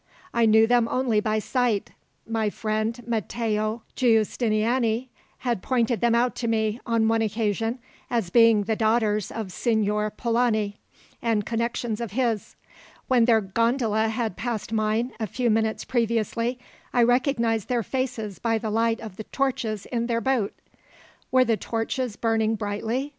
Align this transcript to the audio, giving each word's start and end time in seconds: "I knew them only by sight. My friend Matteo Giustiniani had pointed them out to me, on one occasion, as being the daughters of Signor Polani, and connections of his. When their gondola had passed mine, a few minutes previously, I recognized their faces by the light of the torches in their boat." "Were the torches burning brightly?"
"I 0.33 0.47
knew 0.47 0.65
them 0.65 0.87
only 0.89 1.19
by 1.19 1.37
sight. 1.37 1.91
My 2.27 2.49
friend 2.49 3.03
Matteo 3.05 3.83
Giustiniani 3.95 5.09
had 5.37 5.61
pointed 5.61 6.01
them 6.01 6.15
out 6.15 6.33
to 6.37 6.47
me, 6.47 6.79
on 6.87 7.07
one 7.07 7.21
occasion, 7.21 7.77
as 8.09 8.31
being 8.31 8.63
the 8.63 8.75
daughters 8.75 9.29
of 9.29 9.51
Signor 9.51 10.09
Polani, 10.09 10.77
and 11.21 11.45
connections 11.45 12.01
of 12.01 12.13
his. 12.13 12.55
When 13.09 13.25
their 13.25 13.41
gondola 13.41 14.07
had 14.07 14.35
passed 14.37 14.73
mine, 14.73 15.13
a 15.19 15.27
few 15.27 15.51
minutes 15.51 15.85
previously, 15.85 16.57
I 16.91 17.03
recognized 17.03 17.67
their 17.67 17.83
faces 17.83 18.39
by 18.39 18.57
the 18.57 18.71
light 18.71 18.99
of 19.01 19.17
the 19.17 19.25
torches 19.25 19.85
in 19.85 20.07
their 20.07 20.19
boat." 20.19 20.55
"Were 21.31 21.45
the 21.45 21.57
torches 21.57 22.15
burning 22.15 22.55
brightly?" 22.55 23.09